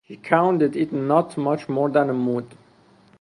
[0.07, 2.57] She counted it not much more than a mood.